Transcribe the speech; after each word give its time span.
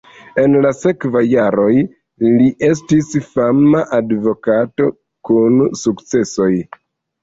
En 0.43 0.55
la 0.65 0.69
sekvaj 0.77 1.21
jaroj 1.33 1.75
li 2.25 2.49
estis 2.71 3.15
fama 3.29 3.85
advokato 4.03 4.93
kun 5.33 5.65
sukcesoj. 5.87 6.55